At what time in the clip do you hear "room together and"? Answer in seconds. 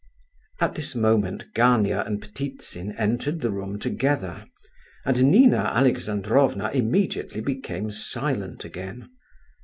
3.51-5.25